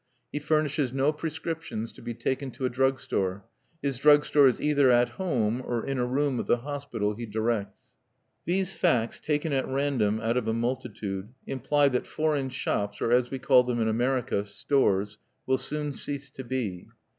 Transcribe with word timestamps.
He 0.33 0.39
furnishes 0.39 0.91
no 0.95 1.13
prescriptions 1.13 1.93
to 1.93 2.01
be 2.01 2.15
taken 2.15 2.49
to 2.53 2.65
a 2.65 2.69
drugstore: 2.69 3.45
his 3.83 3.99
drugstore 3.99 4.47
is 4.47 4.59
either 4.59 4.89
at 4.89 5.09
home 5.09 5.61
or 5.63 5.85
in 5.85 5.99
a 5.99 6.07
room 6.07 6.39
of 6.39 6.47
the 6.47 6.57
hospital 6.65 7.13
he 7.13 7.27
directs. 7.27 7.91
These 8.45 8.73
facts, 8.73 9.19
taken 9.19 9.53
at 9.53 9.67
random 9.67 10.19
out 10.19 10.37
of 10.37 10.47
a 10.47 10.53
multitude, 10.53 11.35
imply 11.45 11.87
that 11.89 12.07
foreign 12.07 12.49
shops 12.49 12.99
or 12.99 13.11
as 13.11 13.29
we 13.29 13.37
call 13.37 13.61
them 13.61 13.79
in 13.79 13.87
America, 13.87 14.43
"stores," 14.43 15.19
will 15.45 15.59
soon 15.59 15.93
cease 15.93 16.31
to 16.31 16.43
be. 16.43 16.87